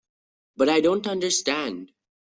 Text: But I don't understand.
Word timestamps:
But 0.55 0.67
I 0.67 0.81
don't 0.81 1.05
understand. 1.05 1.91